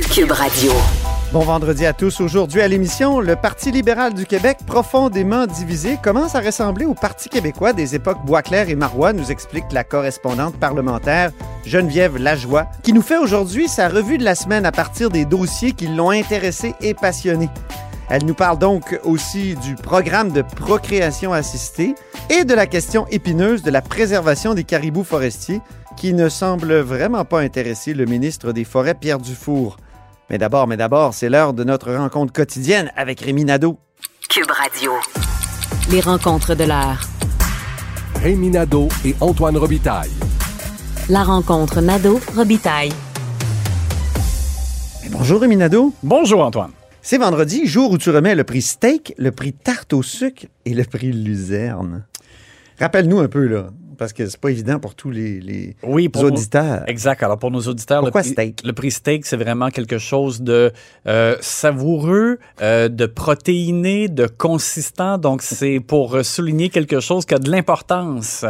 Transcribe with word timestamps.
Radio. 0.00 0.72
Bon 1.32 1.40
vendredi 1.40 1.84
à 1.84 1.92
tous. 1.92 2.20
Aujourd'hui 2.20 2.60
à 2.60 2.68
l'émission, 2.68 3.18
le 3.18 3.34
Parti 3.34 3.72
libéral 3.72 4.14
du 4.14 4.26
Québec, 4.26 4.58
profondément 4.64 5.46
divisé, 5.46 5.98
commence 6.00 6.36
à 6.36 6.40
ressembler 6.40 6.86
au 6.86 6.94
Parti 6.94 7.28
québécois 7.28 7.72
des 7.72 7.96
époques 7.96 8.24
Boisclair 8.24 8.68
et 8.68 8.76
Marois, 8.76 9.12
nous 9.12 9.32
explique 9.32 9.64
la 9.72 9.82
correspondante 9.82 10.56
parlementaire 10.56 11.32
Geneviève 11.64 12.16
Lajoie, 12.16 12.68
qui 12.84 12.92
nous 12.92 13.02
fait 13.02 13.18
aujourd'hui 13.18 13.66
sa 13.66 13.88
revue 13.88 14.18
de 14.18 14.24
la 14.24 14.36
semaine 14.36 14.66
à 14.66 14.72
partir 14.72 15.10
des 15.10 15.24
dossiers 15.24 15.72
qui 15.72 15.88
l'ont 15.88 16.10
intéressé 16.10 16.74
et 16.80 16.94
passionné. 16.94 17.48
Elle 18.08 18.24
nous 18.24 18.34
parle 18.34 18.58
donc 18.58 18.98
aussi 19.02 19.56
du 19.56 19.74
programme 19.74 20.30
de 20.30 20.42
procréation 20.42 21.32
assistée 21.32 21.96
et 22.30 22.44
de 22.44 22.54
la 22.54 22.66
question 22.66 23.06
épineuse 23.10 23.62
de 23.62 23.70
la 23.70 23.82
préservation 23.82 24.54
des 24.54 24.64
caribous 24.64 25.04
forestiers 25.04 25.60
qui 25.96 26.14
ne 26.14 26.28
semble 26.28 26.78
vraiment 26.78 27.24
pas 27.24 27.40
intéresser 27.40 27.94
le 27.94 28.04
ministre 28.04 28.52
des 28.52 28.64
Forêts, 28.64 28.94
Pierre 28.94 29.18
Dufour. 29.18 29.76
Mais 30.30 30.36
d'abord, 30.36 30.66
mais 30.66 30.76
d'abord, 30.76 31.14
c'est 31.14 31.30
l'heure 31.30 31.54
de 31.54 31.64
notre 31.64 31.90
rencontre 31.94 32.34
quotidienne 32.34 32.92
avec 32.96 33.20
Rémi 33.20 33.46
Nadeau. 33.46 33.78
Cube 34.28 34.50
Radio. 34.50 34.92
Les 35.90 36.02
rencontres 36.02 36.54
de 36.54 36.64
l'heure. 36.64 37.00
Rémi 38.16 38.50
Nadeau 38.50 38.88
et 39.06 39.14
Antoine 39.22 39.56
Robitaille. 39.56 40.10
La 41.08 41.24
rencontre 41.24 41.80
Nadeau-Robitaille. 41.80 42.92
Bonjour 45.10 45.40
Rémi 45.40 45.56
Nadeau. 45.56 45.94
Bonjour 46.02 46.44
Antoine. 46.44 46.72
C'est 47.00 47.16
vendredi, 47.16 47.66
jour 47.66 47.92
où 47.92 47.96
tu 47.96 48.10
remets 48.10 48.34
le 48.34 48.44
prix 48.44 48.60
steak, 48.60 49.14
le 49.16 49.30
prix 49.30 49.54
tarte 49.54 49.94
au 49.94 50.02
sucre 50.02 50.44
et 50.66 50.74
le 50.74 50.84
prix 50.84 51.10
luzerne. 51.10 52.04
Rappelle-nous 52.78 53.20
un 53.20 53.28
peu, 53.28 53.46
là, 53.46 53.70
parce 53.98 54.12
que 54.12 54.26
c'est 54.26 54.40
pas 54.40 54.50
évident 54.50 54.78
pour 54.78 54.94
tous 54.94 55.10
les, 55.10 55.40
les 55.40 55.76
Oui, 55.82 56.08
pour 56.08 56.22
auditeurs. 56.24 56.80
nos- 56.80 56.86
exact. 56.86 57.22
Alors, 57.22 57.38
pour 57.38 57.50
nos 57.50 57.60
auditeurs, 57.62 58.00
Pourquoi 58.02 58.20
le 58.22 58.24
prix, 58.24 58.32
steak? 58.32 58.62
le 58.64 58.72
prix 58.72 58.90
steak, 58.90 59.26
c'est 59.26 59.36
vraiment 59.36 59.68
quelque 59.70 59.98
chose 59.98 60.40
de 60.40 60.72
euh, 61.06 61.36
savoureux, 61.40 62.38
euh, 62.62 62.88
de 62.88 63.06
protéiné, 63.06 64.08
de 64.08 64.26
consistant. 64.26 65.18
Donc, 65.18 65.42
c'est 65.42 65.80
pour 65.80 66.24
souligner 66.24 66.68
quelque 66.70 67.00
chose 67.00 67.24
qui 67.26 67.34
a 67.34 67.38
de 67.38 67.50
l'importance. 67.50 68.44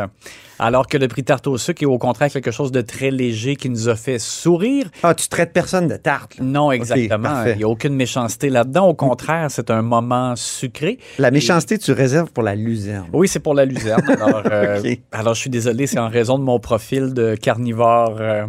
Alors 0.59 0.87
que 0.87 0.97
le 0.99 1.09
prix 1.09 1.23
tarte 1.25 1.47
au 1.47 1.57
sucre 1.59 1.83
est 1.83 1.87
au 1.87 1.99
contraire 1.99 2.31
quelque 2.31 2.51
chose 2.51 2.73
de 2.73 2.81
très 2.81 3.11
léger 3.11 3.57
qui 3.57 3.71
nous 3.71 3.89
a 3.89 3.97
fait 3.97 4.19
sourire. 4.19 4.89
Ah, 5.03 5.15
tu 5.15 5.29
traites 5.29 5.53
personne 5.53 5.87
de 5.89 5.97
tarte. 5.97 6.37
là. 6.39 6.45
Non, 6.45 6.73
exactement. 6.73 7.45
Il 7.47 7.57
n'y 7.59 7.65
a 7.65 7.69
aucune 7.69 7.95
méchanceté 7.95 8.51
là-dedans. 8.51 8.89
Au 8.89 8.95
contraire, 8.95 9.51
c'est 9.51 9.71
un 9.71 9.83
moment 9.83 10.35
sucré. 10.37 10.99
La 11.19 11.31
méchanceté, 11.31 11.79
tu 11.79 11.93
réserves 11.93 12.33
pour 12.33 12.43
la 12.43 12.55
luzerne. 12.55 13.07
Oui, 13.13 13.29
c'est 13.29 13.41
pour 13.41 13.55
la 13.55 13.65
luzerne. 13.65 14.03
Alors, 14.21 14.43
euh, 14.51 14.95
alors, 15.13 15.35
je 15.35 15.41
suis 15.41 15.51
désolé, 15.51 15.87
c'est 15.87 15.99
en 15.99 16.09
raison 16.09 16.39
de 16.39 16.45
mon 16.45 16.59
profil 16.59 17.15
de 17.15 17.35
carnivore 17.35 18.17
euh, 18.21 18.47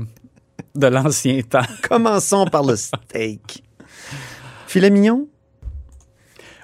de 0.75 0.87
l'ancien 0.87 1.41
temps. 1.41 1.59
Commençons 1.87 2.45
par 2.45 2.63
le 2.63 2.75
steak. 2.75 3.63
Filet 4.67 4.89
mignon? 4.89 5.27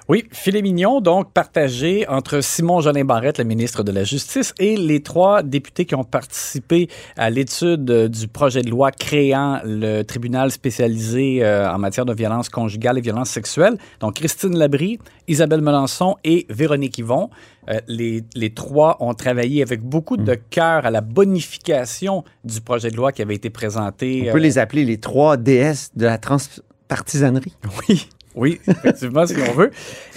Oui, 0.08 0.24
filet 0.30 0.62
mignon, 0.62 1.00
donc 1.00 1.32
partagé 1.32 2.06
entre 2.06 2.40
Simon 2.40 2.80
Jolin 2.80 3.04
Barrette, 3.04 3.38
le 3.38 3.44
ministre 3.44 3.82
de 3.82 3.90
la 3.90 4.04
Justice, 4.04 4.54
et 4.60 4.76
les 4.76 5.02
trois 5.02 5.42
députés 5.42 5.84
qui 5.84 5.96
ont 5.96 6.04
participé 6.04 6.88
à 7.16 7.28
l'étude 7.28 7.84
du 7.84 8.28
projet 8.28 8.62
de 8.62 8.70
loi 8.70 8.92
créant 8.92 9.58
le 9.64 10.02
tribunal 10.02 10.52
spécialisé 10.52 11.42
euh, 11.42 11.68
en 11.68 11.78
matière 11.78 12.04
de 12.04 12.14
violence 12.14 12.48
conjugale 12.48 12.98
et 12.98 13.00
violence 13.00 13.30
sexuelle. 13.30 13.78
Donc, 13.98 14.14
Christine 14.14 14.56
Labrie, 14.56 15.00
Isabelle 15.26 15.60
Melançon 15.60 16.14
et 16.22 16.46
Véronique 16.50 16.98
Yvon. 16.98 17.28
Euh, 17.68 17.80
les, 17.88 18.22
les 18.36 18.50
trois 18.50 18.98
ont 19.00 19.14
travaillé 19.14 19.60
avec 19.60 19.82
beaucoup 19.82 20.16
de 20.16 20.34
cœur 20.34 20.86
à 20.86 20.92
la 20.92 21.00
bonification 21.00 22.22
du 22.44 22.60
projet 22.60 22.92
de 22.92 22.96
loi 22.96 23.10
qui 23.10 23.22
avait 23.22 23.34
été 23.34 23.50
présenté. 23.50 24.26
On 24.28 24.32
peut 24.32 24.38
euh, 24.38 24.40
les 24.40 24.58
appeler 24.58 24.84
les 24.84 24.98
trois 24.98 25.36
déesses 25.36 25.90
de 25.96 26.06
la 26.06 26.18
transpartisanerie. 26.18 27.56
oui, 27.88 28.08
oui, 28.36 28.60
effectivement, 28.68 29.26
si 29.26 29.34
on 29.48 29.52
veut. 29.52 29.70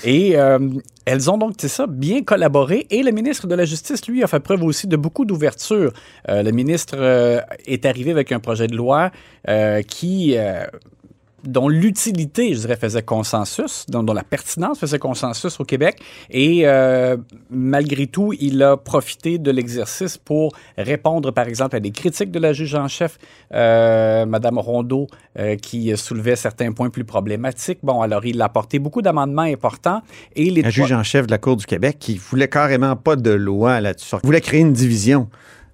Et 0.03 0.37
euh, 0.37 0.59
elles 1.05 1.31
ont 1.31 1.37
donc, 1.37 1.53
c'est 1.57 1.69
ça, 1.69 1.87
bien 1.87 2.21
collaboré. 2.23 2.85
Et 2.89 3.01
le 3.01 3.11
ministre 3.11 3.47
de 3.47 3.55
la 3.55 3.63
Justice, 3.63 4.05
lui, 4.07 4.21
a 4.23 4.27
fait 4.27 4.41
preuve 4.41 4.63
aussi 4.63 4.87
de 4.87 4.97
beaucoup 4.97 5.23
d'ouverture. 5.23 5.93
Euh, 6.27 6.43
le 6.43 6.51
ministre 6.51 6.95
euh, 6.97 7.39
est 7.65 7.85
arrivé 7.85 8.11
avec 8.11 8.31
un 8.31 8.39
projet 8.39 8.67
de 8.67 8.75
loi 8.75 9.11
qui... 9.87 10.35
dont 11.43 11.67
l'utilité, 11.69 12.53
je 12.53 12.59
dirais, 12.59 12.75
faisait 12.77 13.03
consensus, 13.03 13.85
dont, 13.89 14.03
dont 14.03 14.13
la 14.13 14.23
pertinence 14.23 14.79
faisait 14.79 14.99
consensus 14.99 15.59
au 15.59 15.63
Québec. 15.63 15.99
Et 16.29 16.61
euh, 16.65 17.17
malgré 17.49 18.07
tout, 18.07 18.33
il 18.39 18.61
a 18.63 18.77
profité 18.77 19.37
de 19.37 19.51
l'exercice 19.51 20.17
pour 20.17 20.53
répondre, 20.77 21.31
par 21.31 21.47
exemple, 21.47 21.75
à 21.75 21.79
des 21.79 21.91
critiques 21.91 22.31
de 22.31 22.39
la 22.39 22.53
juge 22.53 22.75
en 22.75 22.87
chef, 22.87 23.17
euh, 23.53 24.25
Madame 24.25 24.57
Rondeau, 24.57 25.07
euh, 25.37 25.55
qui 25.55 25.95
soulevait 25.97 26.35
certains 26.35 26.71
points 26.71 26.89
plus 26.89 27.05
problématiques. 27.05 27.79
Bon, 27.83 28.01
alors 28.01 28.25
il 28.25 28.41
a 28.41 28.45
apporté 28.45 28.79
beaucoup 28.79 29.01
d'amendements 29.01 29.41
importants. 29.43 30.01
Et 30.35 30.49
les 30.49 30.61
trois- 30.61 30.71
juge 30.71 30.91
en 30.91 31.03
chef 31.03 31.25
de 31.27 31.31
la 31.31 31.37
Cour 31.37 31.55
du 31.55 31.65
Québec 31.65 31.97
qui 31.99 32.17
voulait 32.17 32.47
carrément 32.47 32.95
pas 32.95 33.15
de 33.15 33.31
loi 33.31 33.81
là-dessus. 33.81 34.15
Voulait 34.23 34.41
créer 34.41 34.61
une 34.61 34.73
division 34.73 35.29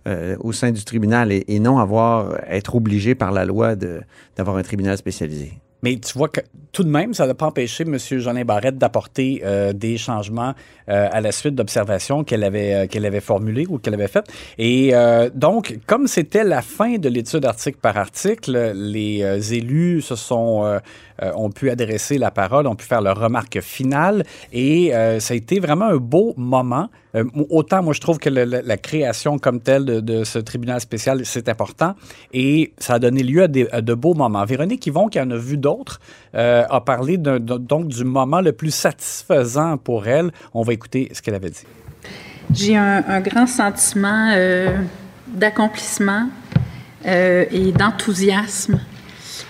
euh, 0.07 0.35
au 0.39 0.51
sein 0.51 0.71
du 0.71 0.83
tribunal 0.83 1.31
et, 1.31 1.43
et 1.47 1.59
non 1.59 1.79
avoir 1.79 2.37
être 2.47 2.75
obligé 2.75 3.15
par 3.15 3.31
la 3.31 3.45
loi 3.45 3.75
d'avoir 3.75 4.57
un 4.57 4.63
tribunal 4.63 4.97
spécialisé. 4.97 5.53
Mais 5.85 5.97
tu 5.97 6.17
vois 6.17 6.29
que 6.29 6.41
tout 6.75 6.83
de 6.83 6.89
même, 6.89 7.13
ça 7.13 7.27
n'a 7.27 7.35
pas 7.35 7.45
empêché 7.45 7.83
M. 7.83 7.97
Jolin 7.97 8.43
Barrette 8.43 8.77
d'apporter 8.77 9.41
euh, 9.45 9.71
des 9.71 9.97
changements 9.97 10.53
euh, 10.89 11.07
à 11.09 11.21
la 11.21 11.31
suite 11.31 11.53
d'observations 11.53 12.23
qu'elle 12.23 12.43
avait, 12.43 12.73
euh, 12.73 12.87
qu'elle 12.87 13.05
avait 13.05 13.21
formulées 13.21 13.67
ou 13.69 13.77
qu'elle 13.77 13.93
avait 13.93 14.09
faites. 14.09 14.27
Et 14.57 14.93
donc, 15.35 15.77
comme 15.85 16.07
c'était 16.07 16.43
la 16.43 16.63
fin 16.63 16.97
de 16.97 17.07
l'étude 17.07 17.45
article 17.45 17.77
par 17.79 17.97
article, 17.97 18.73
les 18.73 19.53
élus 19.53 20.01
se 20.01 20.15
sont, 20.15 20.79
ont 21.21 21.49
pu 21.51 21.69
adresser 21.69 22.17
la 22.17 22.31
parole, 22.31 22.65
ont 22.67 22.75
pu 22.75 22.85
faire 22.85 23.01
leurs 23.01 23.19
remarques 23.19 23.61
finales. 23.61 24.23
Et 24.51 24.91
ça 25.19 25.33
a 25.33 25.37
été 25.37 25.59
vraiment 25.59 25.85
un 25.85 25.97
beau 25.97 26.33
moment. 26.37 26.89
Autant, 27.49 27.83
moi, 27.83 27.93
je 27.93 28.01
trouve 28.01 28.17
que 28.17 28.29
la 28.29 28.77
création 28.77 29.37
comme 29.37 29.61
telle 29.61 29.85
de, 29.85 30.23
ce 30.23 30.39
tribunal 30.39 30.81
spécial, 30.81 31.21
c'est 31.25 31.47
important. 31.49 31.95
Et 32.33 32.73
ça 32.77 32.95
a 32.95 32.99
donné 32.99 33.23
lieu 33.23 33.43
à, 33.43 33.47
à 33.75 33.81
de 33.81 33.93
beaux 33.93 34.13
moments. 34.13 34.45
Véronique 34.45 34.85
Yvon, 34.87 35.07
qui 35.07 35.19
en 35.19 35.29
a 35.31 35.37
vu 35.37 35.57
d'autres, 35.57 35.74
euh, 36.35 36.63
a 36.69 36.81
parlé 36.81 37.17
donc 37.17 37.87
du 37.87 38.03
moment 38.03 38.41
le 38.41 38.51
plus 38.51 38.73
satisfaisant 38.73 39.77
pour 39.77 40.07
elle. 40.07 40.31
On 40.53 40.63
va 40.63 40.73
écouter 40.73 41.09
ce 41.13 41.21
qu'elle 41.21 41.35
avait 41.35 41.49
dit. 41.49 41.65
J'ai 42.53 42.77
un, 42.77 43.21
grand 43.21 43.47
sentiment 43.47 44.31
euh, 44.35 44.77
d'accomplissement 45.27 46.29
euh, 47.05 47.45
et 47.51 47.71
d'enthousiasme 47.71 48.79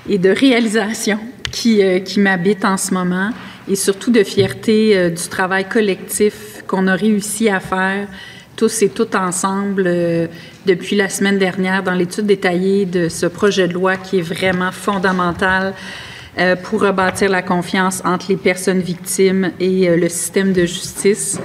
et 0.07 0.17
de 0.17 0.29
réalisation 0.29 1.19
qui, 1.51 1.81
qui 2.03 2.19
m'habite 2.19 2.63
en 2.63 2.77
ce 2.77 2.93
moment 2.93 3.31
et 3.67 3.75
surtout 3.75 4.11
de 4.11 4.23
fierté 4.23 5.09
du 5.09 5.27
travail 5.29 5.65
collectif 5.65 6.63
qu'on 6.67 6.87
a 6.87 6.95
réussi 6.95 7.49
à 7.49 7.59
faire 7.59 8.07
tous 8.55 8.81
et 8.83 8.89
toutes 8.89 9.15
ensemble 9.15 9.83
depuis 10.65 10.95
la 10.95 11.09
semaine 11.09 11.37
dernière 11.37 11.83
dans 11.83 11.93
l'étude 11.93 12.25
détaillée 12.25 12.85
de 12.85 13.09
ce 13.09 13.25
projet 13.25 13.67
de 13.67 13.73
loi 13.73 13.97
qui 13.97 14.19
est 14.19 14.21
vraiment 14.21 14.71
fondamental 14.71 15.73
euh, 16.37 16.55
pour 16.55 16.81
rebâtir 16.81 17.29
la 17.29 17.41
confiance 17.41 18.01
entre 18.05 18.25
les 18.29 18.37
personnes 18.37 18.81
victimes 18.81 19.51
et 19.59 19.89
euh, 19.89 19.95
le 19.95 20.09
système 20.09 20.53
de 20.53 20.65
justice. 20.65 21.39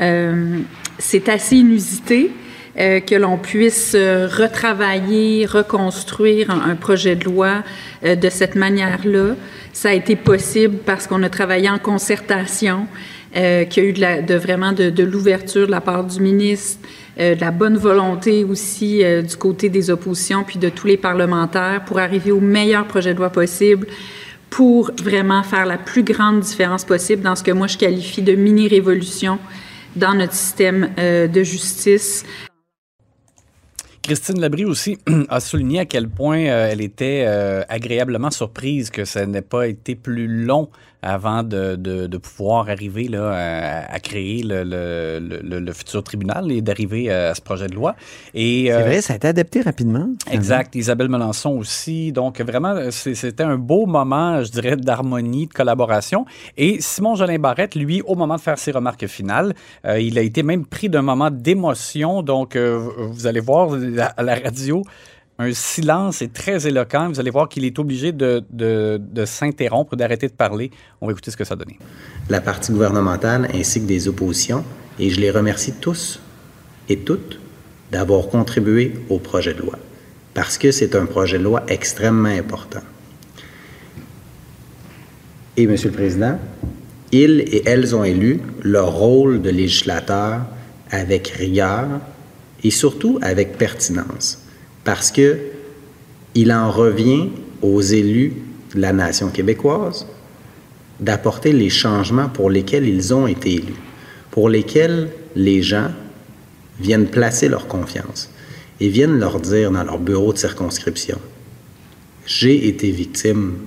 Euh, 0.00 0.58
c'est 0.98 1.28
assez 1.28 1.56
inusité, 1.56 2.30
euh, 2.76 3.00
que 3.00 3.14
l'on 3.14 3.38
puisse 3.38 3.94
retravailler, 3.94 5.46
reconstruire 5.46 6.50
un, 6.50 6.74
projet 6.74 7.14
de 7.14 7.24
loi 7.24 7.62
de 8.02 8.28
cette 8.28 8.56
manière-là. 8.56 9.36
Ça 9.72 9.90
a 9.90 9.92
été 9.92 10.16
possible 10.16 10.78
parce 10.84 11.06
qu'on 11.06 11.22
a 11.22 11.28
travaillé 11.28 11.70
en 11.70 11.78
concertation, 11.78 12.86
qu'il 13.32 13.82
y 13.82 13.86
a 13.86 13.88
eu 13.88 13.92
de, 13.92 14.00
la, 14.00 14.22
de 14.22 14.34
vraiment 14.34 14.72
de, 14.72 14.90
de 14.90 15.04
l'ouverture 15.04 15.66
de 15.66 15.72
la 15.72 15.80
part 15.80 16.04
du 16.04 16.20
ministre, 16.20 16.78
euh, 17.20 17.36
de 17.36 17.40
la 17.40 17.52
bonne 17.52 17.76
volonté 17.76 18.42
aussi 18.42 19.04
euh, 19.04 19.22
du 19.22 19.36
côté 19.36 19.68
des 19.68 19.88
oppositions 19.88 20.42
puis 20.42 20.58
de 20.58 20.68
tous 20.68 20.88
les 20.88 20.96
parlementaires 20.96 21.84
pour 21.86 22.00
arriver 22.00 22.32
au 22.32 22.40
meilleur 22.40 22.86
projet 22.86 23.14
de 23.14 23.18
loi 23.18 23.30
possible 23.30 23.86
pour 24.54 24.92
vraiment 25.02 25.42
faire 25.42 25.66
la 25.66 25.78
plus 25.78 26.04
grande 26.04 26.38
différence 26.38 26.84
possible 26.84 27.22
dans 27.22 27.34
ce 27.34 27.42
que 27.42 27.50
moi 27.50 27.66
je 27.66 27.76
qualifie 27.76 28.22
de 28.22 28.36
mini-révolution 28.36 29.40
dans 29.96 30.14
notre 30.14 30.32
système 30.32 30.90
euh, 30.96 31.26
de 31.26 31.42
justice. 31.42 32.24
Christine 34.00 34.40
Labrie 34.40 34.64
aussi 34.64 34.96
a 35.28 35.40
souligné 35.40 35.80
à 35.80 35.86
quel 35.86 36.08
point 36.08 36.38
euh, 36.38 36.68
elle 36.70 36.82
était 36.82 37.24
euh, 37.26 37.62
agréablement 37.68 38.30
surprise 38.30 38.90
que 38.90 39.04
ça 39.04 39.26
n'ait 39.26 39.42
pas 39.42 39.66
été 39.66 39.96
plus 39.96 40.28
long 40.28 40.68
avant 41.04 41.42
de, 41.42 41.76
de, 41.76 42.06
de 42.06 42.18
pouvoir 42.18 42.68
arriver 42.68 43.08
là, 43.08 43.30
à, 43.30 43.94
à 43.94 43.98
créer 44.00 44.42
le, 44.42 44.64
le, 44.64 45.18
le, 45.20 45.60
le 45.60 45.72
futur 45.72 46.02
tribunal 46.02 46.50
et 46.50 46.62
d'arriver 46.62 47.12
à 47.12 47.34
ce 47.34 47.40
projet 47.40 47.66
de 47.66 47.74
loi. 47.74 47.94
Et, 48.32 48.66
C'est 48.66 48.72
euh, 48.72 48.82
vrai, 48.82 49.00
ça 49.02 49.12
a 49.12 49.16
été 49.16 49.28
adapté 49.28 49.60
rapidement. 49.60 50.08
Exact. 50.30 50.74
Isabelle 50.74 51.08
Melançon 51.08 51.50
aussi. 51.50 52.12
Donc, 52.12 52.40
vraiment, 52.40 52.74
c'était 52.90 53.42
un 53.42 53.58
beau 53.58 53.86
moment, 53.86 54.42
je 54.42 54.50
dirais, 54.50 54.76
d'harmonie, 54.76 55.46
de 55.46 55.52
collaboration. 55.52 56.24
Et 56.56 56.80
Simon 56.80 57.14
Jolin 57.14 57.38
Barrette, 57.38 57.74
lui, 57.74 58.02
au 58.02 58.14
moment 58.14 58.36
de 58.36 58.40
faire 58.40 58.58
ses 58.58 58.72
remarques 58.72 59.06
finales, 59.06 59.54
euh, 59.86 60.00
il 60.00 60.18
a 60.18 60.22
été 60.22 60.42
même 60.42 60.64
pris 60.64 60.88
d'un 60.88 61.02
moment 61.02 61.30
d'émotion. 61.30 62.22
Donc, 62.22 62.56
euh, 62.56 62.78
vous 63.10 63.26
allez 63.26 63.40
voir 63.40 63.70
à 64.16 64.22
la 64.22 64.34
radio 64.36 64.82
un 65.38 65.52
silence 65.52 66.22
est 66.22 66.32
très 66.32 66.66
éloquent. 66.66 67.08
Vous 67.08 67.20
allez 67.20 67.30
voir 67.30 67.48
qu'il 67.48 67.64
est 67.64 67.78
obligé 67.78 68.12
de, 68.12 68.44
de, 68.50 69.00
de 69.00 69.24
s'interrompre, 69.24 69.96
d'arrêter 69.96 70.28
de 70.28 70.32
parler. 70.32 70.70
On 71.00 71.06
va 71.06 71.12
écouter 71.12 71.30
ce 71.30 71.36
que 71.36 71.44
ça 71.44 71.56
donné. 71.56 71.78
la 72.28 72.40
partie 72.40 72.72
gouvernementale 72.72 73.48
ainsi 73.54 73.80
que 73.80 73.86
des 73.86 74.08
oppositions, 74.08 74.64
et 74.98 75.10
je 75.10 75.20
les 75.20 75.30
remercie 75.30 75.72
tous 75.72 76.20
et 76.88 76.98
toutes 76.98 77.38
d'avoir 77.90 78.28
contribué 78.28 78.94
au 79.08 79.18
projet 79.18 79.54
de 79.54 79.60
loi, 79.60 79.78
parce 80.34 80.58
que 80.58 80.70
c'est 80.70 80.94
un 80.94 81.06
projet 81.06 81.38
de 81.38 81.44
loi 81.44 81.64
extrêmement 81.68 82.28
important. 82.28 82.80
Et, 85.56 85.66
Monsieur 85.66 85.90
le 85.90 85.94
Président, 85.94 86.38
ils 87.12 87.40
et 87.40 87.62
elles 87.66 87.94
ont 87.94 88.02
élu 88.04 88.40
leur 88.62 88.92
rôle 88.92 89.40
de 89.40 89.50
législateur 89.50 90.40
avec 90.90 91.28
rigueur 91.28 91.86
et 92.64 92.70
surtout 92.70 93.18
avec 93.22 93.56
pertinence, 93.56 94.43
parce 94.84 95.10
que 95.10 95.38
il 96.34 96.52
en 96.52 96.70
revient 96.70 97.30
aux 97.62 97.80
élus 97.80 98.34
de 98.74 98.80
la 98.80 98.92
nation 98.92 99.28
québécoise 99.30 100.06
d'apporter 101.00 101.52
les 101.52 101.70
changements 101.70 102.28
pour 102.28 102.50
lesquels 102.50 102.86
ils 102.86 103.14
ont 103.14 103.26
été 103.26 103.54
élus, 103.54 103.74
pour 104.30 104.48
lesquels 104.48 105.10
les 105.34 105.62
gens 105.62 105.90
viennent 106.78 107.08
placer 107.08 107.48
leur 107.48 107.66
confiance 107.66 108.30
et 108.80 108.88
viennent 108.88 109.18
leur 109.18 109.40
dire 109.40 109.70
dans 109.70 109.84
leur 109.84 109.98
bureau 109.98 110.32
de 110.32 110.38
circonscription, 110.38 111.18
j'ai 112.26 112.68
été 112.68 112.90
victime 112.90 113.58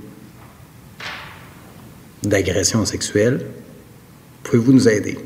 d'agression 2.24 2.86
sexuelle, 2.86 3.46
pouvez-vous 4.44 4.74
nous 4.74 4.90
aider? 4.90 5.18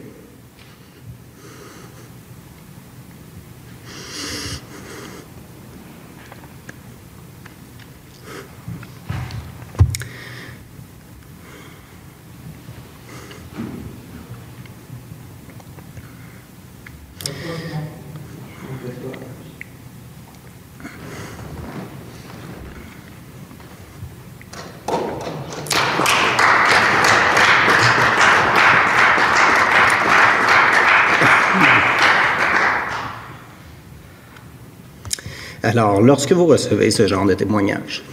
Alors, 35.63 36.01
lorsque 36.01 36.31
vous 36.31 36.47
recevez 36.47 36.89
ce 36.91 37.07
genre 37.07 37.25
de 37.25 37.33
témoignage, 37.35 38.03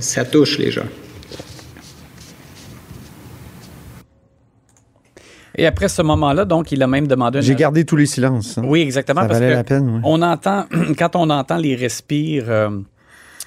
ça 0.00 0.24
touche 0.24 0.58
les 0.58 0.70
gens. 0.70 0.82
Et 5.58 5.66
après 5.66 5.88
ce 5.88 6.00
moment-là, 6.02 6.44
donc, 6.44 6.70
il 6.72 6.82
a 6.82 6.86
même 6.86 7.06
demandé... 7.08 7.38
un- 7.38 7.42
J'ai 7.42 7.54
gardé 7.56 7.84
tous 7.84 7.96
les 7.96 8.06
silences. 8.06 8.56
hein. 8.58 8.62
Oui, 8.64 8.80
exactement. 8.80 9.22
Ça 9.22 9.26
parce 9.28 9.40
valait 9.40 9.52
que 9.52 9.56
la 9.56 9.64
peine, 9.64 9.90
oui. 9.96 10.00
On 10.04 10.22
entend, 10.22 10.66
quand 10.98 11.16
on 11.16 11.28
entend 11.30 11.56
les 11.56 11.74
respires, 11.74 12.44
euh, 12.48 12.70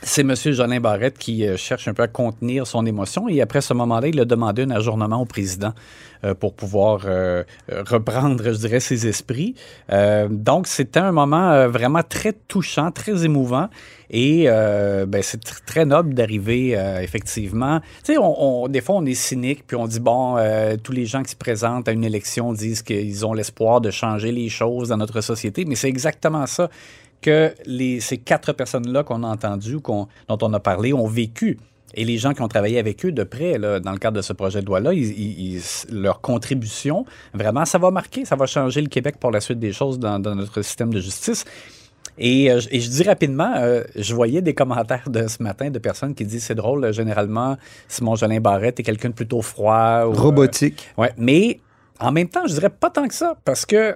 c'est 0.03 0.21
M. 0.21 0.33
Jolin 0.36 0.80
Barrette 0.80 1.18
qui 1.18 1.45
euh, 1.45 1.57
cherche 1.57 1.88
un 1.88 1.94
peu 1.94 2.03
à 2.03 2.07
contenir 2.07 2.65
son 2.65 2.86
émotion. 2.86 3.30
Et 3.30 3.42
après 3.42 3.62
ce 3.62 3.74
moment-là, 3.74 4.07
il 4.07 4.19
a 4.19 4.25
demandé 4.25 4.63
un 4.63 4.71
ajournement 4.71 5.21
au 5.21 5.25
président 5.25 5.74
euh, 6.24 6.33
pour 6.33 6.53
pouvoir 6.53 7.01
euh, 7.06 7.44
reprendre, 7.69 8.44
je 8.44 8.57
dirais, 8.57 8.80
ses 8.80 9.07
esprits. 9.07 9.56
Donc, 10.30 10.68
c'était 10.68 11.00
un 11.00 11.12
moment 11.12 11.68
vraiment 11.68 12.01
très 12.07 12.33
touchant, 12.33 12.92
très 12.92 13.25
émouvant. 13.25 13.69
Et 14.09 14.45
ben, 14.45 15.21
c'est 15.21 15.42
tr- 15.42 15.63
très 15.65 15.86
noble 15.86 16.13
d'arriver, 16.13 16.71
effectivement. 17.01 17.80
Tu 18.03 18.13
sais, 18.13 18.19
des 18.69 18.81
fois, 18.81 18.95
on 18.95 19.06
est 19.06 19.13
cynique, 19.13 19.63
puis 19.65 19.77
on 19.77 19.88
dit, 19.88 20.00
bon, 20.00 20.38
tous 20.83 20.92
les 20.92 21.06
gens 21.06 21.24
qui 21.24 21.31
se 21.31 21.36
présentent 21.36 21.88
à 21.88 21.92
une 21.92 22.03
élection 22.03 22.53
disent 22.53 22.81
qu'ils 22.81 23.25
ont 23.25 23.33
l'espoir 23.33 23.81
de 23.81 23.92
changer 23.92 24.31
les 24.31 24.50
choses 24.50 24.89
dans 24.89 24.98
notre 24.98 25.21
société, 25.21 25.65
mais 25.65 25.75
c'est 25.75 25.89
exactement 25.89 26.45
ça 26.45 26.69
que 27.21 27.53
les, 27.65 28.00
ces 28.00 28.18
quatre 28.18 28.53
personnes-là 28.53 29.03
qu'on 29.03 29.23
a 29.23 29.27
entendues, 29.27 29.77
dont 29.81 30.07
on 30.41 30.53
a 30.53 30.59
parlé, 30.59 30.94
ont 30.94 31.07
vécu. 31.07 31.57
Et 31.94 32.06
les 32.06 32.18
gens 32.18 32.33
qui 32.33 32.41
ont 32.41 32.47
travaillé 32.47 32.79
avec 32.79 33.06
eux 33.06 33.12
de 33.12 33.23
près, 33.23 33.57
là, 33.57 33.79
dans 33.81 33.91
le 33.91 33.97
cadre 33.97 34.15
de 34.18 34.21
ce 34.21 34.31
projet 34.31 34.62
de 34.62 34.65
loi-là, 34.65 34.91
leur 35.91 36.21
contribution, 36.21 37.06
vraiment, 37.33 37.65
ça 37.65 37.77
va 37.77 37.91
marquer, 37.91 38.23
ça 38.25 38.35
va 38.35 38.45
changer 38.45 38.81
le 38.81 38.88
Québec 38.88 39.15
pour 39.19 39.29
la 39.31 39.41
suite 39.41 39.59
des 39.59 39.73
choses 39.73 40.00
dans, 40.00 40.18
dans 40.19 40.33
notre 40.35 40.62
système 40.62 40.94
de 40.94 41.00
justice. 41.01 41.44
Et, 42.18 42.51
euh, 42.51 42.59
je- 42.59 42.68
et 42.71 42.79
je 42.79 42.89
dis 42.89 43.03
rapidement, 43.03 43.53
euh, 43.57 43.83
je 43.95 44.13
voyais 44.13 44.41
des 44.41 44.53
commentaires 44.53 45.09
de 45.09 45.27
ce 45.27 45.41
matin 45.44 45.69
de 45.69 45.79
personnes 45.79 46.13
qui 46.13 46.25
disent 46.25 46.44
c'est 46.45 46.56
drôle, 46.56 46.83
euh, 46.85 46.91
généralement, 46.91 47.57
Simon 47.88 48.15
Jolin 48.15 48.39
Barrette 48.39 48.79
est 48.79 48.84
quelqu'un 48.84 49.10
de 49.10 49.13
plutôt 49.13 49.41
froid. 49.41 50.05
ou, 50.05 50.12
euh, 50.12 50.15
Robotique. 50.15 50.88
Ouais, 50.98 51.12
mais 51.17 51.60
en 52.00 52.12
même 52.12 52.27
temps, 52.29 52.45
je 52.48 52.53
dirais 52.53 52.69
pas 52.69 52.89
tant 52.89 53.07
que 53.07 53.13
ça, 53.13 53.36
parce 53.45 53.65
que 53.65 53.95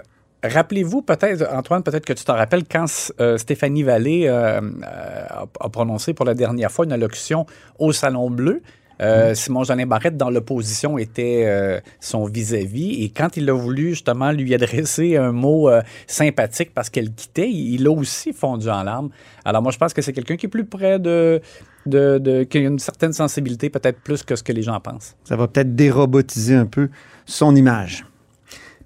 rappelez-vous 0.50 1.02
peut-être, 1.02 1.48
Antoine, 1.54 1.84
peut-être 1.84 2.06
que 2.06 2.14
tu 2.14 2.24
t'en 2.24 2.36
rappelles, 2.36 2.64
quand 2.70 2.86
euh, 3.20 3.38
Stéphanie 3.38 3.84
Vallée 3.84 4.28
euh, 4.28 4.60
euh, 4.62 5.26
a, 5.30 5.46
a 5.60 5.70
prononcé 5.70 6.14
pour 6.14 6.26
la 6.26 6.34
dernière 6.34 6.72
fois 6.72 6.86
une 6.86 6.92
allocution 6.94 7.46
au 7.80 7.92
Salon 7.92 8.30
Bleu. 8.30 8.62
euh, 9.02 9.34
Simon 9.34 9.64
Jolin 9.64 9.86
Barrette, 9.86 10.18
dans 10.18 10.30
l'opposition, 10.30 10.98
était 10.98 11.44
euh, 11.46 11.80
son 12.00 12.26
vis-à-vis. 12.26 13.04
Et 13.04 13.10
quand 13.10 13.38
il 13.38 13.50
a 13.50 13.54
voulu 13.54 13.90
justement 13.90 14.32
lui 14.32 14.54
adresser 14.54 15.18
un 15.18 15.32
mot 15.32 15.70
euh, 15.70 15.82
sympathique 16.08 16.74
parce 16.74 16.90
qu'elle 16.90 17.12
quittait, 17.12 17.50
il 17.50 17.86
a 17.88 17.92
aussi 17.92 18.34
fondu 18.34 18.70
en 18.70 18.84
larmes. 18.84 19.10
Alors 19.44 19.62
moi, 19.62 19.72
je 19.72 19.78
pense 19.78 19.94
que 19.94 20.02
c'est 20.02 20.14
quelqu'un 20.14 20.38
qui 20.38 20.46
est 20.46 20.50
plus 20.50 20.66
près 20.66 21.00
de, 21.00 21.42
de, 21.86 22.18
de 22.18 22.44
qui 22.44 22.58
a 22.60 22.62
une 22.62 22.80
certaine 22.80 23.14
sensibilité, 23.14 23.70
peut-être 23.70 24.00
plus 24.00 24.24
que 24.24 24.36
ce 24.36 24.44
que 24.44 24.54
les 24.54 24.64
gens 24.64 24.80
pensent. 24.80 25.16
Ça 25.24 25.36
va 25.36 25.48
peut-être 25.48 25.76
dérobotiser 25.76 26.56
un 26.56 26.66
peu 26.66 26.90
son 27.26 27.56
image. 27.56 28.06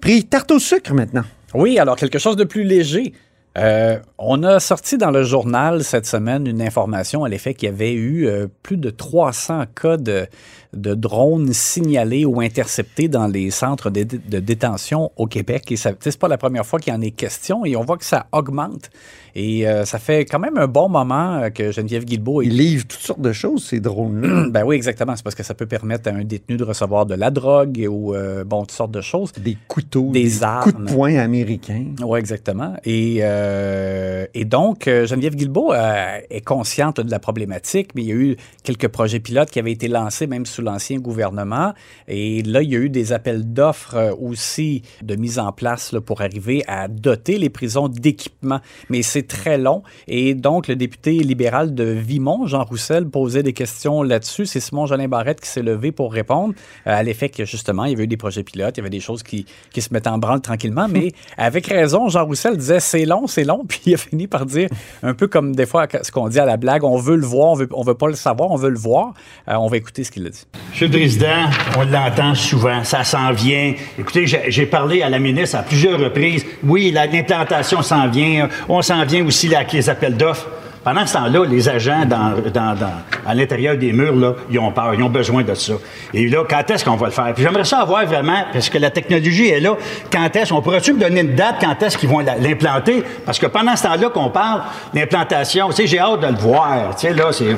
Prix 0.02 0.24
tarte 0.24 0.52
au 0.52 0.60
sucre 0.60 0.94
maintenant. 0.94 1.26
Oui, 1.54 1.80
alors 1.80 1.96
quelque 1.96 2.20
chose 2.20 2.36
de 2.36 2.44
plus 2.44 2.64
léger. 2.64 3.14
Euh, 3.60 4.00
on 4.18 4.44
a 4.44 4.60
sorti 4.60 4.98
dans 4.98 5.12
le 5.12 5.24
journal 5.24 5.84
cette 5.84 6.06
semaine 6.06 6.48
une 6.48 6.62
information 6.62 7.24
à 7.24 7.30
l'effet 7.30 7.54
qu'il 7.54 7.68
y 7.70 7.72
avait 7.72 7.94
eu 7.94 8.28
euh, 8.28 8.48
plus 8.64 8.78
de 8.78 8.90
300 8.90 9.64
cas 9.76 9.98
de, 9.98 10.28
de 10.74 10.94
drones 10.94 11.52
signalés 11.52 12.26
ou 12.26 12.40
interceptés 12.42 13.08
dans 13.08 13.28
les 13.28 13.52
centres 13.52 13.90
de, 13.90 14.04
de 14.04 14.40
détention 14.40 15.12
au 15.18 15.26
Québec. 15.26 15.72
Et 15.72 15.76
ça, 15.76 15.92
c'est 16.00 16.18
pas 16.18 16.28
la 16.28 16.38
première 16.38 16.66
fois 16.66 16.80
qu'il 16.80 16.94
y 16.94 16.96
en 16.96 17.02
est 17.02 17.12
question 17.12 17.66
et 17.66 17.76
on 17.76 17.84
voit 17.84 17.98
que 17.98 18.06
ça 18.06 18.28
augmente. 18.32 18.90
Et 19.36 19.68
euh, 19.68 19.86
ça 19.86 20.00
fait 20.00 20.26
quand 20.26 20.40
même 20.40 20.58
un 20.58 20.68
bon 20.68 20.90
moment 20.90 21.50
que 21.54 21.72
Geneviève 21.72 22.04
Guilbeault... 22.04 22.42
Ils 22.42 22.58
livrent 22.58 22.88
toutes 22.88 23.00
sortes 23.00 23.22
de 23.22 23.32
choses, 23.32 23.64
ces 23.66 23.80
drones-là. 23.80 24.48
ben 24.52 24.64
oui, 24.64 24.76
exactement. 24.76 25.16
C'est 25.16 25.24
parce 25.24 25.36
que 25.36 25.44
ça 25.44 25.54
peut 25.54 25.68
permettre 25.68 26.10
à 26.10 26.14
un 26.14 26.24
détenu 26.24 26.58
de 26.58 26.64
recevoir 26.64 27.06
de 27.06 27.16
la 27.16 27.30
drogue 27.30 27.86
ou, 27.90 28.14
bon, 28.46 28.62
toutes 28.62 28.72
sortes 28.72 28.92
de 28.92 29.02
choses. 29.02 29.32
Des 29.34 29.58
couteaux, 29.68 30.10
Des 30.12 30.24
coups 30.24 30.40
de 30.40 30.44
armes. 30.46 30.86
poing 30.88 31.16
américains. 31.18 31.86
Oui, 32.04 32.20
exactement. 32.20 32.76
Et 32.84 33.20
euh, 33.22 33.49
euh, 33.50 34.28
et 34.34 34.46
donc, 34.46 34.88
euh, 34.88 35.06
Geneviève 35.06 35.36
Guilbeault 35.36 35.74
euh, 35.74 36.20
est 36.30 36.42
consciente 36.42 37.00
de 37.00 37.10
la 37.10 37.20
problématique, 37.20 37.92
mais 37.96 38.04
il 38.04 38.08
y 38.08 38.12
a 38.12 38.16
eu 38.16 38.36
quelques 38.64 38.88
projets 38.88 39.20
pilotes 39.20 39.50
qui 39.50 39.60
avaient 39.60 39.72
été 39.72 39.88
lancés 39.88 40.28
même 40.28 40.46
sous 40.46 40.62
l'ancien 40.62 41.00
gouvernement. 41.00 41.74
Et 42.08 42.44
là, 42.44 42.62
il 42.62 42.72
y 42.72 42.76
a 42.76 42.80
eu 42.80 42.90
des 42.90 43.14
appels 43.14 43.52
d'offres 43.52 44.16
aussi 44.20 44.84
de 45.02 45.16
mise 45.16 45.40
en 45.40 45.52
place 45.52 45.96
pour 46.06 46.22
arriver 46.22 46.64
à 46.68 46.88
doter 46.88 47.38
les 47.38 47.50
prisons 47.50 47.88
d'équipements. 47.88 48.60
Mais 48.90 49.02
c'est 49.02 49.28
très 49.28 49.58
long. 49.58 49.84
Et 50.08 50.36
donc, 50.36 50.68
le 50.68 50.76
député 50.76 51.12
libéral 51.12 51.74
de 51.74 51.84
Vimont, 51.84 52.46
Jean 52.46 52.64
Roussel, 52.64 53.08
posait 53.08 53.44
des 53.44 53.54
questions 53.54 54.04
là-dessus. 54.04 54.46
C'est 54.46 54.60
Simon 54.60 54.86
Jolin 54.86 55.08
Barrette 55.08 55.42
qui 55.42 55.50
s'est 55.50 55.64
levé 55.64 55.92
pour 55.92 56.14
répondre 56.14 56.54
à 56.86 57.02
l'effet 57.04 57.30
que 57.30 57.46
justement, 57.46 57.86
il 57.86 57.92
y 57.92 57.94
avait 57.94 58.04
eu 58.04 58.08
des 58.08 58.18
projets 58.18 58.44
pilotes, 58.44 58.78
il 58.78 58.80
y 58.80 58.82
avait 58.82 58.90
des 58.90 59.00
choses 59.00 59.24
qui, 59.24 59.46
qui 59.72 59.82
se 59.82 59.94
mettaient 59.94 60.10
en 60.10 60.18
branle 60.18 60.42
tranquillement. 60.42 60.88
Mais 60.90 61.12
avec 61.38 61.68
raison, 61.68 62.10
Jean 62.10 62.26
Roussel 62.26 62.58
disait 62.58 62.80
c'est 62.80 63.06
long, 63.06 63.28
c'est 63.30 63.44
long. 63.46 63.64
Puis 63.70 63.80
il 63.86 63.94
a 63.94 63.98
fini 63.98 64.28
par 64.28 64.46
dire, 64.46 64.68
un 65.04 65.14
peu 65.14 65.28
comme 65.28 65.56
des 65.56 65.66
fois 65.66 65.88
ce 66.02 66.12
qu'on 66.12 66.28
dit 66.28 66.40
à 66.40 66.46
la 66.46 66.58
blague, 66.58 66.84
on 66.84 66.98
veut 66.98 67.16
le 67.16 67.26
voir, 67.26 67.50
on 67.52 67.56
veut, 67.56 67.70
on 67.74 67.84
veut 67.84 67.94
pas 67.96 68.08
le 68.08 68.16
savoir, 68.16 68.52
on 68.52 68.56
veut 68.58 68.70
le 68.70 68.78
voir. 68.78 69.14
Euh, 69.48 69.54
on 69.56 69.68
va 69.68 69.78
écouter 69.78 70.04
ce 70.04 70.12
qu'il 70.12 70.26
a 70.26 70.30
dit. 70.30 70.46
Monsieur 70.72 70.88
le 70.88 70.92
Président, 70.92 71.46
on 71.78 71.84
l'entend 71.86 72.36
souvent, 72.36 72.84
ça 72.84 73.04
s'en 73.04 73.32
vient. 73.32 73.74
Écoutez, 73.98 74.26
j'ai 74.28 74.66
parlé 74.66 75.02
à 75.02 75.10
la 75.10 75.20
ministre 75.20 75.58
à 75.58 75.64
plusieurs 75.64 76.00
reprises. 76.00 76.46
Oui, 76.64 76.92
la- 76.92 77.06
l'implantation 77.08 77.82
s'en 77.82 78.08
vient. 78.10 78.50
On 78.68 78.82
s'en 78.82 79.06
vient 79.06 79.26
aussi 79.26 79.54
avec 79.56 79.72
les 79.74 79.90
appels 79.90 80.18
d'offres. 80.18 80.48
Pendant 80.84 81.06
ce 81.06 81.14
temps-là, 81.14 81.46
les 81.46 81.68
agents 81.68 82.06
dans, 82.06 82.36
dans- 82.54 82.74
dans- 82.76 83.02
à 83.28 83.36
l'intérieur 83.36 83.78
des 83.78 83.92
murs, 83.92 84.16
là, 84.16 84.34
ils 84.50 84.58
ont 84.60 84.72
peur, 84.72 84.94
ils 84.94 85.04
ont 85.04 85.10
besoin 85.10 85.44
de 85.44 85.54
ça. 85.54 85.74
Et 86.14 86.28
là, 86.28 86.44
quand 86.50 86.70
est-ce 86.72 86.86
qu'on 86.86 86.96
va 86.96 87.08
le 87.08 87.12
faire? 87.12 87.34
Puis 87.34 87.44
j'aimerais 87.44 87.66
ça 87.66 87.80
avoir 87.80 88.06
vraiment, 88.06 88.46
parce 88.54 88.70
que 88.70 88.78
la 88.78 88.90
technologie 88.90 89.50
est 89.50 89.60
là, 89.60 89.76
quand 90.12 90.34
est-ce, 90.36 90.54
on 90.54 90.62
pourrait-tu 90.62 90.94
me 90.94 91.00
donner 91.00 91.22
une 91.22 91.36
date 91.36 91.56
quand 91.60 91.82
est-ce 91.84 91.98
qu'ils 91.98 92.08
vont 92.10 92.20
la- 92.20 92.38
l'implanter? 92.38 93.04
Parce 93.26 93.38
que 93.38 93.46
pendant 93.48 93.76
ce 93.76 93.84
temps-là 93.84 94.10
qu'on 94.10 94.30
parle, 94.30 94.62
l'implantation, 94.94 95.68
tu 95.70 95.76
sais, 95.76 95.88
j'ai 95.88 96.00
hâte 96.00 96.22
de 96.22 96.28
le 96.28 96.38
voir. 96.38 96.96
Tu 96.96 97.08
sais, 97.08 97.14
là, 97.14 97.32
c'est 97.34 97.56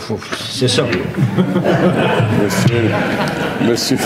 c'est 0.49 0.67
ça. 0.67 0.83
Monsieur. 2.41 2.91
Monsieur. 3.61 3.97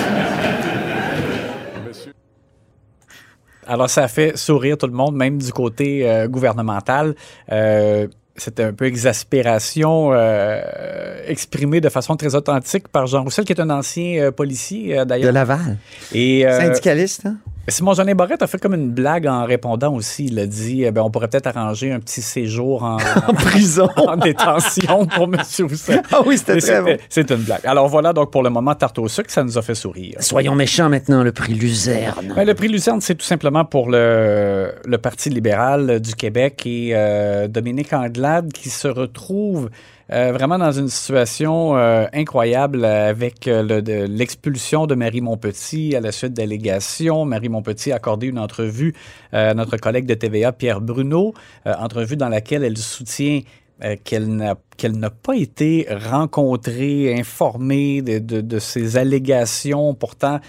Alors, 3.67 3.89
ça 3.89 4.07
fait 4.07 4.37
sourire 4.37 4.77
tout 4.77 4.87
le 4.87 4.93
monde, 4.93 5.15
même 5.15 5.37
du 5.39 5.51
côté 5.51 6.07
euh, 6.07 6.27
gouvernemental. 6.27 7.15
Euh, 7.51 8.07
c'était 8.35 8.63
un 8.63 8.73
peu 8.73 8.85
exaspération 8.85 10.11
euh, 10.13 10.61
exprimée 11.27 11.81
de 11.81 11.89
façon 11.89 12.15
très 12.15 12.35
authentique 12.35 12.87
par 12.89 13.07
Jean 13.07 13.23
Roussel, 13.23 13.45
qui 13.45 13.53
est 13.53 13.61
un 13.61 13.69
ancien 13.69 14.23
euh, 14.23 14.31
policier, 14.31 14.99
euh, 14.99 15.05
d'ailleurs. 15.05 15.29
De 15.29 15.33
Laval. 15.33 15.77
Et, 16.13 16.45
euh, 16.45 16.59
Syndicaliste, 16.59 17.25
hein? 17.25 17.37
Simon 17.67 17.93
Jeanin 17.93 18.13
Barrette 18.13 18.43
a 18.43 18.47
fait 18.47 18.59
comme 18.59 18.75
une 18.75 18.91
blague 18.91 19.25
en 19.25 19.43
répondant 19.43 19.93
aussi. 19.93 20.25
Il 20.25 20.37
a 20.37 20.45
dit 20.45 20.83
eh 20.83 20.91
ben, 20.91 21.01
on 21.01 21.09
pourrait 21.09 21.27
peut-être 21.27 21.47
arranger 21.47 21.91
un 21.91 21.99
petit 21.99 22.21
séjour 22.21 22.83
en, 22.83 22.97
En 23.27 23.33
prison. 23.33 23.89
en 23.97 24.17
détention 24.17 25.07
pour 25.07 25.23
M. 25.23 25.41
Roussel. 25.61 26.03
Ah 26.11 26.21
oui, 26.25 26.37
c'était 26.37 26.57
très 26.57 26.81
bon. 26.81 26.97
C'est 27.09 27.29
une 27.31 27.37
blague. 27.37 27.65
Alors 27.65 27.87
voilà, 27.87 28.13
donc 28.13 28.31
pour 28.31 28.43
le 28.43 28.51
moment, 28.51 28.75
tarte 28.75 28.99
au 28.99 29.07
sucre, 29.07 29.31
ça 29.31 29.43
nous 29.43 29.57
a 29.57 29.61
fait 29.61 29.75
sourire. 29.75 30.17
Soyons 30.19 30.53
méchants 30.53 30.89
maintenant, 30.89 31.23
le 31.23 31.31
prix 31.31 31.53
Luzerne. 31.53 32.33
Ben, 32.35 32.45
le 32.45 32.53
prix 32.53 32.67
Lucerne, 32.67 33.01
c'est 33.01 33.15
tout 33.15 33.25
simplement 33.25 33.65
pour 33.65 33.89
le, 33.89 34.71
le 34.85 34.97
Parti 34.97 35.29
libéral 35.29 35.99
du 35.99 36.13
Québec 36.13 36.63
et 36.65 36.91
euh, 36.93 37.47
Dominique 37.47 37.93
Anglade 37.93 38.53
qui 38.53 38.69
se 38.69 38.87
retrouve 38.87 39.69
euh, 40.11 40.31
vraiment 40.31 40.57
dans 40.59 40.71
une 40.71 40.87
situation 40.87 41.75
euh, 41.77 42.05
incroyable 42.13 42.85
avec 42.85 43.47
euh, 43.47 43.81
l'expulsion 44.07 44.85
de 44.85 44.93
Marie 44.93 45.21
Montpetit 45.21 45.95
à 45.95 45.99
la 46.01 46.11
suite 46.11 46.33
d'allégations. 46.33 47.25
Marie 47.25 47.49
Montpetit 47.49 47.91
a 47.91 47.95
accordé 47.95 48.27
une 48.27 48.37
entrevue 48.39 48.93
à 49.31 49.53
notre 49.55 49.77
collègue 49.77 50.05
de 50.05 50.13
TVA, 50.13 50.51
Pierre 50.51 50.79
Bruno, 50.81 51.33
entrevue 51.65 52.17
dans 52.17 52.29
laquelle 52.29 52.63
elle 52.63 52.77
soutient 52.77 53.41
qu'elle 54.05 54.27
n'a 54.27 54.55
qu'elle 54.77 54.97
n'a 54.97 55.09
pas 55.09 55.35
été 55.35 55.85
rencontrée, 55.89 57.13
informée 57.17 58.01
de, 58.01 58.19
de- 58.19 58.41
de 58.41 58.59
ces 58.59 58.95
allégations, 58.97 59.93
pourtant 59.93 60.39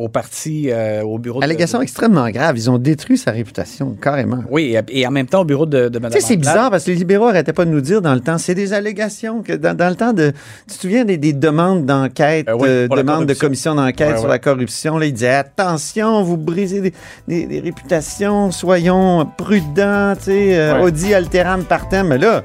au 0.00 0.08
parti, 0.08 0.68
euh, 0.70 1.02
au 1.02 1.18
bureau 1.18 1.40
de... 1.40 1.44
Allégation 1.44 1.82
extrêmement 1.82 2.28
grave. 2.30 2.56
Ils 2.56 2.70
ont 2.70 2.78
détruit 2.78 3.18
sa 3.18 3.32
réputation, 3.32 3.96
carrément. 4.00 4.42
Oui, 4.50 4.74
et 4.88 5.06
en 5.06 5.10
même 5.10 5.26
temps 5.26 5.42
au 5.42 5.44
bureau 5.44 5.66
de, 5.66 5.88
de 5.88 5.98
Mme 5.98 6.12
Tu 6.12 6.20
sais, 6.20 6.26
c'est 6.28 6.36
bizarre 6.36 6.70
parce 6.70 6.84
que 6.84 6.90
les 6.90 6.96
libéraux 6.96 7.26
n'arrêtaient 7.26 7.52
pas 7.52 7.64
de 7.66 7.70
nous 7.70 7.80
dire 7.82 8.00
dans 8.00 8.14
le 8.14 8.20
temps, 8.20 8.38
c'est 8.38 8.54
des 8.54 8.72
allégations. 8.72 9.42
Que 9.42 9.52
dans, 9.52 9.76
dans 9.76 9.88
le 9.90 9.94
temps 9.96 10.12
de. 10.12 10.32
Tu 10.68 10.76
te 10.76 10.80
souviens 10.80 11.04
des, 11.04 11.18
des 11.18 11.32
demandes 11.34 11.84
d'enquête, 11.84 12.48
Euh, 12.48 12.54
oui, 12.58 12.68
euh, 12.68 12.88
demandes 12.88 13.26
de 13.26 13.34
commission 13.34 13.74
d'enquête 13.74 14.08
Ouais, 14.12 14.16
sur 14.16 14.24
ouais. 14.24 14.30
la 14.30 14.38
corruption. 14.38 14.96
Là, 14.98 15.06
ils 15.06 15.12
disaient 15.12 15.28
attention, 15.34 16.22
vous 16.22 16.36
brisez 16.38 16.80
des, 16.80 16.92
des- 17.28 17.46
des 17.46 17.60
réputations, 17.60 18.50
soyons 18.50 19.26
prudents, 19.36 20.14
tu 20.16 20.24
sais, 20.24 20.56
euh, 20.58 20.74
Ouais. 20.78 20.84
audi 20.86 21.12
alteram 21.14 21.64
partem. 21.64 22.08
Mais 22.08 22.18
là, 22.18 22.42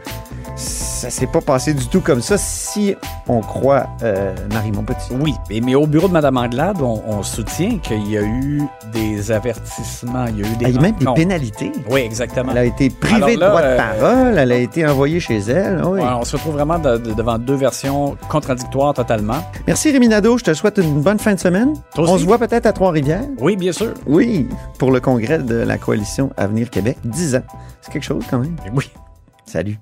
ça 0.56 1.10
s'est 1.10 1.28
pas 1.28 1.42
passé 1.42 1.74
du 1.74 1.88
tout 1.88 2.00
comme 2.02 2.22
ça 2.22 2.38
si 2.38 2.96
on 3.28 3.42
croit 3.42 3.88
euh, 4.04 4.34
Marie 4.54 4.72
Montpetit. 4.72 5.10
Oui, 5.20 5.34
mais, 5.50 5.60
mais 5.62 5.76
au 5.76 5.86
bureau 5.86 6.08
de 6.08 6.14
Mme 6.14 6.38
Anglade, 6.38 6.78
on, 6.82 7.02
on 7.08 7.24
soutient 7.24 7.78
qu'il 7.80 8.10
y 8.10 8.18
a 8.18 8.22
eu 8.22 8.62
des 8.94 9.32
avertissements, 9.32 10.26
il 10.28 10.40
y 10.40 10.44
a 10.44 10.48
eu 10.48 10.56
des... 10.56 10.66
Ah, 10.66 10.70
Il 10.70 10.76
y 10.76 10.78
a 10.78 10.82
même 10.82 10.96
des 10.96 11.06
pénalités. 11.14 11.72
Oui, 11.90 12.02
exactement. 12.02 12.52
Elle 12.52 12.58
a 12.60 12.66
été 12.66 12.90
privée 12.90 13.36
de 13.36 13.40
droit 13.42 13.62
de 13.62 13.66
euh, 13.68 13.78
parole, 13.78 14.38
elle 14.38 14.52
a 14.52 14.56
été 14.58 14.86
envoyée 14.88 15.20
chez 15.20 15.38
elle. 15.40 15.82
oui. 15.86 16.00
On 16.02 16.24
se 16.24 16.36
retrouve 16.38 16.54
vraiment 16.54 16.80
de- 16.80 16.98
de- 16.98 17.14
devant 17.14 17.38
deux 17.38 17.56
versions 17.56 18.16
contradictoires 18.30 18.94
totalement. 18.94 19.44
Merci 19.68 19.92
Rémi 19.92 20.08
Nadeau, 20.08 20.38
je 20.38 20.44
te 20.46 20.54
souhaite 20.54 20.78
une 20.78 21.02
bonne 21.02 21.20
fin 21.20 21.34
de 21.34 21.40
semaine. 21.40 21.74
On 21.98 22.18
se 22.18 22.24
voit 22.24 22.38
peut-être 22.38 22.66
à 22.66 22.72
Trois-Rivières. 22.72 23.26
Oui, 23.40 23.56
bien 23.58 23.72
sûr. 23.74 23.94
Oui, 24.08 24.48
pour 24.80 24.92
le 24.92 25.00
congrès 25.02 25.40
de 25.40 25.56
la 25.56 25.78
coalition 25.78 26.32
Avenir 26.38 26.70
Québec, 26.70 26.98
10 27.04 27.36
ans. 27.36 27.44
C'est 27.82 27.92
quelque 27.92 28.04
chose 28.04 28.24
quand 28.30 28.40
même. 28.40 28.56
Oui. 28.74 28.90
Salut. 29.46 29.78